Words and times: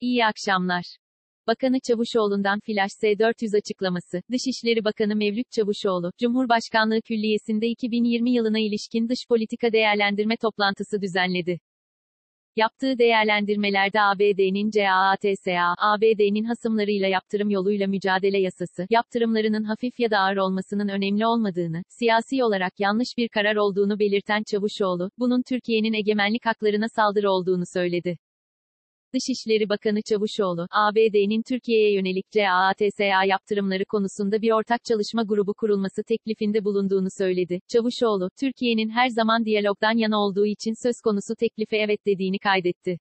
İyi 0.00 0.26
akşamlar. 0.26 0.84
Bakanı 1.46 1.76
Çavuşoğlu'ndan 1.86 2.60
Flash 2.60 2.92
S400 3.02 3.56
açıklaması. 3.56 4.22
Dışişleri 4.32 4.84
Bakanı 4.84 5.16
Mevlüt 5.16 5.50
Çavuşoğlu, 5.50 6.12
Cumhurbaşkanlığı 6.20 7.00
Külliyesi'nde 7.02 7.66
2020 7.66 8.30
yılına 8.30 8.58
ilişkin 8.58 9.08
dış 9.08 9.18
politika 9.28 9.72
değerlendirme 9.72 10.36
toplantısı 10.36 11.02
düzenledi. 11.02 11.58
Yaptığı 12.56 12.98
değerlendirmelerde 12.98 14.00
ABD'nin 14.00 14.70
CAATSA, 14.70 15.74
ABD'nin 15.78 16.44
hasımlarıyla 16.44 17.08
yaptırım 17.08 17.50
yoluyla 17.50 17.86
mücadele 17.86 18.38
yasası, 18.38 18.86
yaptırımlarının 18.90 19.64
hafif 19.64 20.00
ya 20.00 20.10
da 20.10 20.18
ağır 20.18 20.36
olmasının 20.36 20.88
önemli 20.88 21.26
olmadığını, 21.26 21.82
siyasi 21.88 22.44
olarak 22.44 22.72
yanlış 22.78 23.08
bir 23.18 23.28
karar 23.28 23.56
olduğunu 23.56 23.98
belirten 23.98 24.42
Çavuşoğlu, 24.50 25.10
bunun 25.18 25.42
Türkiye'nin 25.48 25.92
egemenlik 25.92 26.46
haklarına 26.46 26.88
saldırı 26.88 27.30
olduğunu 27.30 27.64
söyledi. 27.74 28.18
Dışişleri 29.14 29.68
Bakanı 29.68 30.02
Çavuşoğlu, 30.02 30.66
ABD'nin 30.70 31.42
Türkiye'ye 31.48 31.94
yönelik 31.94 32.30
CAATSA 32.30 33.24
yaptırımları 33.24 33.84
konusunda 33.84 34.42
bir 34.42 34.50
ortak 34.52 34.84
çalışma 34.84 35.22
grubu 35.22 35.54
kurulması 35.54 36.02
teklifinde 36.08 36.64
bulunduğunu 36.64 37.08
söyledi. 37.18 37.60
Çavuşoğlu, 37.68 38.30
Türkiye'nin 38.40 38.88
her 38.88 39.08
zaman 39.08 39.44
diyalogdan 39.44 39.96
yana 39.96 40.18
olduğu 40.18 40.46
için 40.46 40.74
söz 40.86 41.00
konusu 41.04 41.34
teklife 41.40 41.76
evet 41.76 42.06
dediğini 42.06 42.38
kaydetti. 42.38 42.98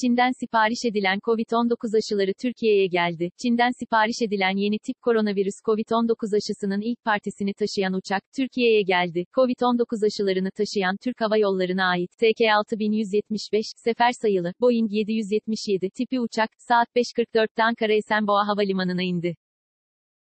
Çin'den 0.00 0.32
sipariş 0.40 0.82
edilen 0.90 1.18
COVID-19 1.18 1.96
aşıları 1.98 2.32
Türkiye'ye 2.42 2.86
geldi. 2.86 3.30
Çin'den 3.42 3.70
sipariş 3.80 4.22
edilen 4.26 4.56
yeni 4.56 4.78
tip 4.78 4.96
koronavirüs 5.02 5.58
COVID-19 5.66 6.36
aşısının 6.36 6.80
ilk 6.80 7.04
partisini 7.04 7.54
taşıyan 7.54 7.92
uçak, 7.92 8.22
Türkiye'ye 8.36 8.82
geldi. 8.82 9.24
COVID-19 9.36 10.06
aşılarını 10.06 10.50
taşıyan 10.50 10.96
Türk 11.04 11.20
Hava 11.20 11.36
Yolları'na 11.36 11.84
ait 11.84 12.10
TK6175, 12.22 13.62
sefer 13.84 14.12
sayılı, 14.22 14.52
Boeing 14.60 14.92
777 14.92 15.90
tipi 15.90 16.20
uçak, 16.20 16.50
saat 16.58 16.88
5.44'te 16.96 17.62
Ankara 17.62 17.92
Esenboğa 17.92 18.48
Havalimanı'na 18.48 19.02
indi. 19.02 19.34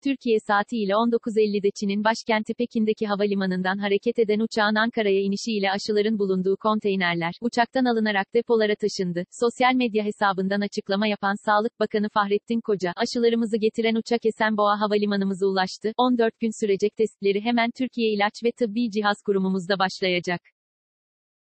Türkiye 0.03 0.37
saatiyle 0.47 0.93
19.50'de 0.93 1.69
Çin'in 1.79 2.03
başkenti 2.03 2.53
Pekin'deki 2.53 3.07
havalimanından 3.07 3.77
hareket 3.77 4.19
eden 4.19 4.39
uçağın 4.39 4.75
Ankara'ya 4.75 5.21
inişiyle 5.21 5.71
aşıların 5.71 6.19
bulunduğu 6.19 6.57
konteynerler, 6.57 7.33
uçaktan 7.41 7.85
alınarak 7.85 8.33
depolara 8.33 8.75
taşındı. 8.75 9.23
Sosyal 9.41 9.75
medya 9.75 10.03
hesabından 10.05 10.61
açıklama 10.61 11.07
yapan 11.07 11.35
Sağlık 11.45 11.79
Bakanı 11.79 12.09
Fahrettin 12.09 12.61
Koca, 12.61 12.93
aşılarımızı 12.95 13.57
getiren 13.57 13.95
uçak 13.95 14.25
Esenboğa 14.25 14.79
Havalimanımıza 14.79 15.45
ulaştı. 15.47 15.93
14 15.97 16.39
gün 16.39 16.65
sürecek 16.65 16.95
testleri 16.95 17.41
hemen 17.41 17.69
Türkiye 17.77 18.13
İlaç 18.13 18.33
ve 18.43 18.51
Tıbbi 18.51 18.91
Cihaz 18.91 19.17
Kurumumuzda 19.25 19.79
başlayacak. 19.79 20.41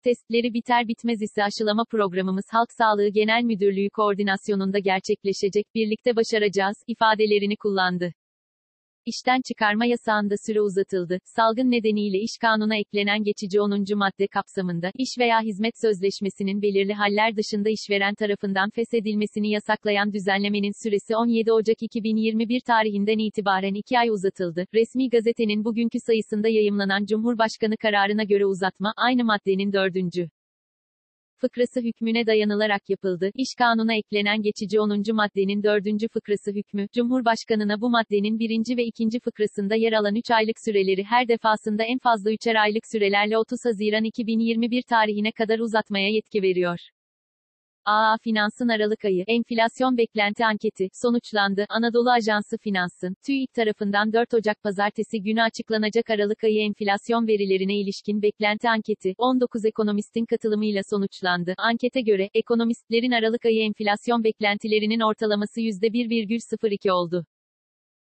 Testleri 0.04 0.54
biter 0.54 0.88
bitmez 0.88 1.22
ise 1.22 1.44
aşılama 1.44 1.86
programımız 1.92 2.46
Halk 2.52 2.70
Sağlığı 2.78 3.10
Genel 3.10 3.44
Müdürlüğü 3.44 3.90
koordinasyonunda 3.90 4.80
gerçekleşecek, 4.80 5.66
birlikte 5.76 6.16
başaracağız, 6.16 6.76
ifadelerini 6.88 7.56
kullandı. 7.58 8.14
İşten 9.08 9.42
çıkarma 9.42 9.86
yasağında 9.86 10.36
süre 10.46 10.62
uzatıldı. 10.62 11.20
Salgın 11.26 11.72
nedeniyle 11.72 12.20
iş 12.20 12.38
kanuna 12.42 12.76
eklenen 12.78 13.24
geçici 13.24 13.62
10. 13.62 13.86
madde 13.96 14.28
kapsamında, 14.28 14.92
iş 14.98 15.10
veya 15.20 15.42
hizmet 15.42 15.74
sözleşmesinin 15.82 16.62
belirli 16.62 16.94
haller 16.94 17.36
dışında 17.36 17.70
işveren 17.70 18.16
tarafından 18.16 18.70
feshedilmesini 18.70 19.50
yasaklayan 19.50 20.14
düzenlemenin 20.14 20.84
süresi 20.84 21.16
17 21.16 21.52
Ocak 21.52 21.82
2021 21.82 22.62
tarihinden 22.68 23.18
itibaren 23.18 23.74
2 23.74 24.00
ay 24.00 24.10
uzatıldı. 24.10 24.66
Resmi 24.74 25.10
gazetenin 25.10 25.66
bugünkü 25.66 26.00
sayısında 26.00 26.48
yayımlanan 26.50 27.06
Cumhurbaşkanı 27.06 27.78
kararına 27.78 28.24
göre 28.24 28.46
uzatma, 28.46 28.94
aynı 28.98 29.24
maddenin 29.24 29.74
4 29.74 29.96
fıkrası 31.42 31.82
hükmüne 31.82 32.26
dayanılarak 32.26 32.90
yapıldı. 32.90 33.32
İş 33.36 33.50
kanuna 33.58 33.96
eklenen 33.96 34.42
geçici 34.42 34.80
10. 34.80 35.04
maddenin 35.14 35.64
4. 35.64 35.84
fıkrası 36.14 36.52
hükmü, 36.52 36.88
Cumhurbaşkanına 36.96 37.82
bu 37.82 37.90
maddenin 37.90 38.40
1. 38.40 38.78
ve 38.78 38.84
2. 38.84 39.20
fıkrasında 39.20 39.76
yer 39.76 39.94
alan 39.94 40.16
3 40.16 40.32
aylık 40.32 40.56
süreleri 40.66 41.04
her 41.04 41.28
defasında 41.28 41.84
en 41.84 42.00
fazla 42.00 42.32
3'er 42.32 42.56
aylık 42.62 42.84
sürelerle 42.92 43.38
30 43.38 43.66
Haziran 43.66 44.04
2021 44.04 44.82
tarihine 44.90 45.32
kadar 45.32 45.60
uzatmaya 45.60 46.10
yetki 46.10 46.42
veriyor. 46.42 46.80
AA 47.88 48.18
Finans'ın 48.24 48.68
Aralık 48.68 49.06
ayı 49.06 49.24
enflasyon 49.28 49.98
beklenti 49.98 50.46
anketi 50.46 50.88
sonuçlandı. 50.94 51.66
Anadolu 51.70 52.12
Ajansı 52.12 52.58
Finans'ın 52.58 53.16
TÜİK 53.26 53.54
tarafından 53.54 54.14
4 54.14 54.34
Ocak 54.34 54.64
pazartesi 54.64 55.22
günü 55.22 55.42
açıklanacak 55.42 56.10
Aralık 56.10 56.44
ayı 56.44 56.60
enflasyon 56.62 57.28
verilerine 57.28 57.76
ilişkin 57.76 58.22
beklenti 58.22 58.70
anketi 58.70 59.14
19 59.18 59.66
ekonomistin 59.66 60.26
katılımıyla 60.26 60.82
sonuçlandı. 60.90 61.54
Ankete 61.58 62.02
göre 62.02 62.30
ekonomistlerin 62.34 63.12
Aralık 63.12 63.46
ayı 63.46 63.62
enflasyon 63.62 64.24
beklentilerinin 64.24 65.00
ortalaması 65.00 65.62
%1,02 65.62 66.92
oldu. 66.92 67.26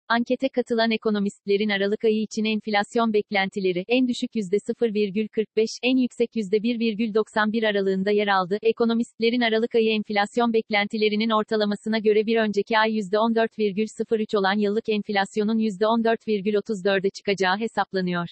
Ankete 0.10 0.50
katılan 0.50 0.92
ekonomistlerin 0.92 1.70
Aralık 1.70 2.06
ayı 2.06 2.22
için 2.22 2.46
enflasyon 2.46 3.14
beklentileri, 3.14 3.86
en 3.88 4.08
düşük 4.08 4.36
%0,45, 4.36 5.80
en 5.84 5.98
yüksek 5.98 6.36
%1,91 6.36 7.68
aralığında 7.68 8.12
yer 8.12 8.28
aldı. 8.28 8.58
Ekonomistlerin 8.62 9.42
Aralık 9.42 9.76
ayı 9.76 9.92
enflasyon 9.92 10.54
beklentilerinin 10.54 11.30
ortalamasına 11.30 12.00
göre 12.00 12.26
bir 12.26 12.38
önceki 12.38 12.78
ay 12.78 12.92
%14,03 12.92 14.38
olan 14.38 14.58
yıllık 14.58 14.90
enflasyonun 14.90 15.58
%14,34'e 15.58 17.10
çıkacağı 17.10 17.58
hesaplanıyor. 17.58 18.28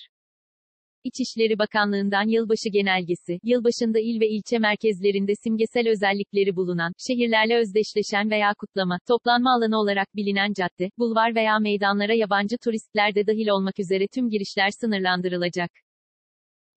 İçişleri 1.03 1.59
Bakanlığı'ndan 1.59 2.28
yılbaşı 2.28 2.69
genelgesi, 2.69 3.40
yılbaşında 3.44 4.00
il 4.00 4.19
ve 4.22 4.30
ilçe 4.30 4.59
merkezlerinde 4.59 5.34
simgesel 5.44 5.90
özellikleri 5.90 6.56
bulunan, 6.56 6.94
şehirlerle 7.08 7.56
özdeşleşen 7.58 8.31
veya 8.31 8.53
kutlama, 8.59 8.97
toplanma 9.08 9.53
alanı 9.56 9.80
olarak 9.80 10.16
bilinen 10.16 10.53
cadde, 10.53 10.90
bulvar 10.97 11.36
veya 11.36 11.59
meydanlara 11.59 12.13
yabancı 12.13 12.56
turistler 12.63 13.16
de 13.16 13.28
dahil 13.28 13.47
olmak 13.47 13.80
üzere 13.80 14.08
tüm 14.13 14.30
girişler 14.30 14.69
sınırlandırılacak. 14.81 15.72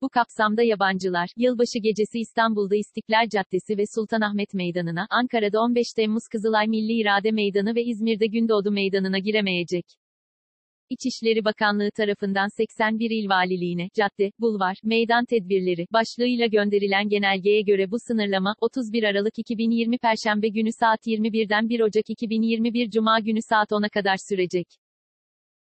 Bu 0.03 0.09
kapsamda 0.09 0.63
yabancılar, 0.63 1.29
yılbaşı 1.37 1.79
gecesi 1.83 2.19
İstanbul'da 2.19 2.77
İstiklal 2.77 3.29
Caddesi 3.29 3.79
ve 3.79 3.85
Sultanahmet 3.95 4.55
Meydanı'na, 4.55 5.07
Ankara'da 5.11 5.61
15 5.61 5.87
Temmuz 5.97 6.23
Kızılay 6.33 6.67
Milli 6.69 6.93
İrade 7.01 7.31
Meydanı 7.31 7.75
ve 7.75 7.85
İzmir'de 7.85 8.27
Gündoğdu 8.27 8.71
Meydanı'na 8.71 9.19
giremeyecek. 9.19 9.85
İçişleri 10.91 11.45
Bakanlığı 11.45 11.91
tarafından 11.91 12.49
81 12.57 13.11
il 13.11 13.29
valiliğine, 13.29 13.89
cadde, 13.95 14.33
bulvar, 14.39 14.77
meydan 14.85 15.25
tedbirleri, 15.25 15.87
başlığıyla 15.93 16.47
gönderilen 16.47 17.09
genelgeye 17.09 17.63
göre 17.63 17.91
bu 17.91 17.97
sınırlama, 17.99 18.55
31 18.61 19.03
Aralık 19.03 19.39
2020 19.39 19.99
Perşembe 19.99 20.49
günü 20.49 20.73
saat 20.73 21.07
21'den 21.07 21.69
1 21.69 21.81
Ocak 21.81 22.11
2021 22.11 22.91
Cuma 22.91 23.21
günü 23.21 23.43
saat 23.43 23.71
10'a 23.71 23.89
kadar 23.89 24.17
sürecek. 24.29 24.86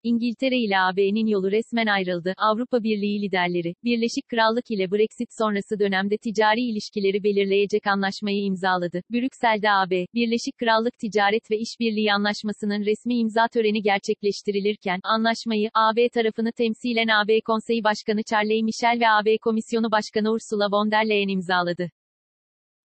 İngiltere 0.03 0.57
ile 0.57 0.79
AB'nin 0.79 1.27
yolu 1.27 1.51
resmen 1.51 1.87
ayrıldı. 1.87 2.33
Avrupa 2.37 2.83
Birliği 2.83 3.21
liderleri, 3.21 3.75
Birleşik 3.83 4.27
Krallık 4.27 4.71
ile 4.71 4.91
Brexit 4.91 5.29
sonrası 5.39 5.79
dönemde 5.79 6.17
ticari 6.17 6.61
ilişkileri 6.61 7.23
belirleyecek 7.23 7.87
anlaşmayı 7.87 8.43
imzaladı. 8.43 9.01
Brüksel'de 9.11 9.71
AB, 9.71 10.05
Birleşik 10.13 10.57
Krallık 10.57 10.93
Ticaret 10.99 11.51
ve 11.51 11.57
İşbirliği 11.57 12.13
Anlaşması'nın 12.13 12.85
resmi 12.85 13.15
imza 13.15 13.47
töreni 13.53 13.81
gerçekleştirilirken, 13.81 14.99
anlaşmayı, 15.03 15.69
AB 15.73 16.09
tarafını 16.09 16.51
temsilen 16.51 17.07
AB 17.07 17.41
Konseyi 17.41 17.83
Başkanı 17.83 18.21
Charles 18.29 18.63
Michel 18.63 18.99
ve 19.01 19.09
AB 19.09 19.37
Komisyonu 19.37 19.91
Başkanı 19.91 20.31
Ursula 20.31 20.67
von 20.71 20.91
der 20.91 21.09
Leyen 21.09 21.27
imzaladı. 21.27 21.89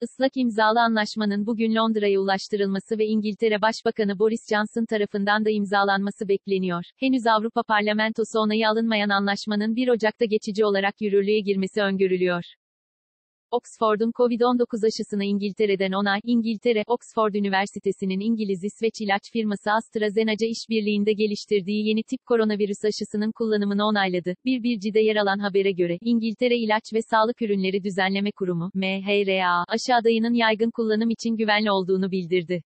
Islak 0.05 0.37
imzalı 0.37 0.81
anlaşmanın 0.81 1.47
bugün 1.47 1.75
Londra'ya 1.75 2.21
ulaştırılması 2.21 2.99
ve 2.99 3.07
İngiltere 3.07 3.63
Başbakanı 3.63 4.19
Boris 4.19 4.49
Johnson 4.51 4.85
tarafından 4.85 5.45
da 5.45 5.51
imzalanması 5.51 6.29
bekleniyor. 6.29 6.85
Henüz 6.97 7.27
Avrupa 7.27 7.63
Parlamentosu 7.63 8.39
onayı 8.39 8.69
alınmayan 8.69 9.09
anlaşmanın 9.09 9.77
1 9.77 9.89
Ocak'ta 9.89 10.25
geçici 10.25 10.65
olarak 10.65 10.95
yürürlüğe 11.01 11.41
girmesi 11.41 11.83
öngörülüyor. 11.83 12.45
Oxford'un 13.57 14.11
Covid-19 14.11 14.87
aşısına 14.87 15.25
İngiltere'den 15.25 15.93
onay, 15.93 16.21
İngiltere, 16.25 16.83
Oxford 16.87 17.35
Üniversitesi'nin 17.35 18.21
İngiliz-İsveç 18.21 18.93
ilaç 19.01 19.23
firması 19.33 19.71
AstraZeneca 19.71 20.47
işbirliğinde 20.47 21.13
geliştirdiği 21.13 21.89
yeni 21.89 22.03
tip 22.03 22.27
koronavirüs 22.27 22.85
aşısının 22.85 23.33
kullanımını 23.39 23.85
onayladı. 23.87 24.35
Bir 24.45 24.63
bilgide 24.63 25.01
yer 25.01 25.17
alan 25.17 25.39
habere 25.39 25.73
göre, 25.73 25.99
İngiltere 26.01 26.57
İlaç 26.57 26.83
ve 26.95 27.01
Sağlık 27.11 27.43
Ürünleri 27.43 27.85
Düzenleme 27.85 28.33
Kurumu, 28.39 28.71
MHRA, 28.75 29.65
aşı 29.69 29.95
adayının 30.01 30.35
yaygın 30.35 30.71
kullanım 30.71 31.11
için 31.11 31.37
güvenli 31.37 31.71
olduğunu 31.71 32.11
bildirdi. 32.11 32.63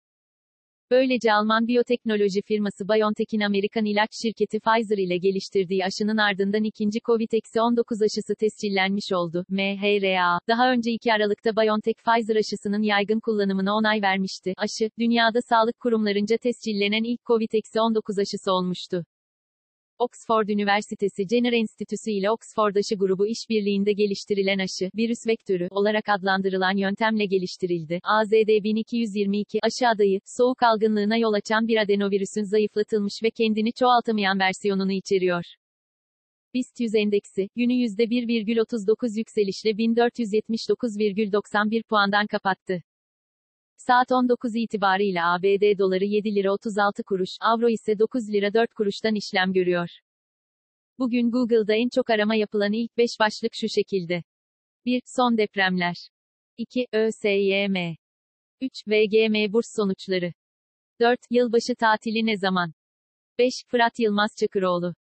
Böylece 0.90 1.32
Alman 1.32 1.66
biyoteknoloji 1.66 2.42
firması 2.42 2.88
BioNTech'in 2.88 3.40
Amerikan 3.40 3.84
ilaç 3.84 4.10
şirketi 4.22 4.60
Pfizer 4.60 4.98
ile 4.98 5.16
geliştirdiği 5.18 5.84
aşının 5.84 6.16
ardından 6.16 6.64
ikinci 6.64 6.98
COVID-19 6.98 8.04
aşısı 8.04 8.34
tescillenmiş 8.40 9.12
oldu. 9.12 9.44
MHRA, 9.48 10.38
daha 10.48 10.72
önce 10.72 10.90
2 10.90 11.12
Aralık'ta 11.12 11.56
BioNTech 11.56 11.98
Pfizer 12.04 12.36
aşısının 12.36 12.82
yaygın 12.82 13.20
kullanımına 13.20 13.74
onay 13.74 14.02
vermişti. 14.02 14.52
Aşı, 14.56 14.90
dünyada 14.98 15.38
sağlık 15.48 15.80
kurumlarınca 15.80 16.36
tescillenen 16.36 17.04
ilk 17.04 17.20
COVID-19 17.20 18.20
aşısı 18.20 18.52
olmuştu. 18.52 19.04
Oxford 19.98 20.48
Üniversitesi 20.48 21.22
Jenner 21.30 21.52
Enstitüsü 21.52 22.10
ile 22.10 22.30
Oxford 22.30 22.76
aşı 22.76 22.94
grubu 22.94 23.26
işbirliğinde 23.26 23.92
geliştirilen 23.92 24.58
aşı, 24.58 24.90
virüs 24.96 25.26
vektörü 25.26 25.68
olarak 25.70 26.08
adlandırılan 26.08 26.76
yöntemle 26.76 27.26
geliştirildi. 27.26 28.00
AZD1222 28.02 29.58
aşı 29.62 29.88
adayı, 29.94 30.20
soğuk 30.36 30.62
algınlığına 30.62 31.16
yol 31.16 31.32
açan 31.32 31.68
bir 31.68 31.76
adenovirüsün 31.76 32.42
zayıflatılmış 32.42 33.14
ve 33.22 33.30
kendini 33.30 33.72
çoğaltamayan 33.72 34.38
versiyonunu 34.38 34.92
içeriyor. 34.92 35.44
BIST 36.54 36.80
100 36.80 36.94
endeksi, 36.94 37.48
günü 37.56 37.72
%1,39 37.72 39.18
yükselişle 39.18 39.70
1479,91 39.70 41.82
puandan 41.82 42.26
kapattı. 42.26 42.82
Saat 43.76 44.12
19 44.12 44.56
itibarıyla 44.56 45.34
ABD 45.34 45.78
doları 45.78 46.04
7 46.04 46.34
lira 46.34 46.52
36 46.52 47.02
kuruş, 47.02 47.30
avro 47.40 47.68
ise 47.68 47.98
9 47.98 48.32
lira 48.32 48.54
4 48.54 48.74
kuruştan 48.74 49.14
işlem 49.14 49.52
görüyor. 49.52 49.88
Bugün 50.98 51.30
Google'da 51.30 51.74
en 51.74 51.88
çok 51.94 52.10
arama 52.10 52.34
yapılan 52.34 52.72
ilk 52.72 52.96
5 52.96 53.10
başlık 53.20 53.52
şu 53.54 53.68
şekilde. 53.68 54.22
1. 54.84 55.02
Son 55.16 55.38
depremler. 55.38 55.94
2. 56.56 56.86
ÖSYM. 56.92 57.96
3. 58.60 58.72
VGM 58.88 59.52
burs 59.52 59.66
sonuçları. 59.76 60.32
4. 61.00 61.20
Yılbaşı 61.30 61.74
tatili 61.78 62.26
ne 62.26 62.36
zaman? 62.36 62.72
5. 63.38 63.52
Fırat 63.66 63.98
Yılmaz 63.98 64.30
Çakıroğlu. 64.40 64.94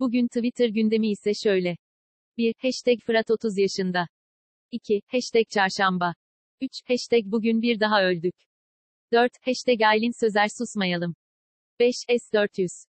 Bugün 0.00 0.28
Twitter 0.28 0.68
gündemi 0.68 1.10
ise 1.10 1.32
şöyle. 1.44 1.76
1. 2.36 2.54
Hashtag 2.58 2.98
Fırat 3.06 3.30
30 3.30 3.58
yaşında. 3.58 4.08
2. 4.70 5.00
Hashtag 5.06 5.48
Çarşamba. 5.50 6.14
3. 6.64 6.82
Hashtag 6.88 7.24
bugün 7.24 7.62
bir 7.62 7.80
daha 7.80 8.02
öldük. 8.04 8.34
4. 9.12 9.32
Hashtag 9.46 9.82
Aylin 9.82 10.20
Sözer 10.20 10.48
susmayalım. 10.48 11.14
5. 11.80 11.94
S400. 12.08 12.86